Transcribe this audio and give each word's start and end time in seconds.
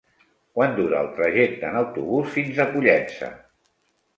Quant 0.59 0.71
dura 0.77 1.01
el 1.03 1.09
trajecte 1.19 1.69
en 1.73 1.77
autobús 1.83 2.33
fins 2.39 2.63
a 2.65 2.67
Pollença? 2.73 3.31